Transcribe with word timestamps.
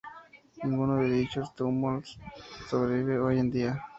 Ninguno 0.63 0.97
de 0.97 1.11
dichos 1.11 1.53
túmulos 1.53 2.19
sobrevive 2.67 3.19
hoy 3.19 3.37
en 3.37 3.51
día. 3.51 3.83